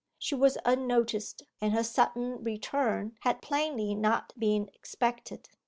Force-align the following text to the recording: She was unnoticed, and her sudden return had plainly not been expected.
She 0.17 0.33
was 0.33 0.57
unnoticed, 0.65 1.43
and 1.61 1.73
her 1.73 1.83
sudden 1.83 2.43
return 2.43 3.15
had 3.19 3.39
plainly 3.39 3.93
not 3.93 4.33
been 4.35 4.67
expected. 4.73 5.47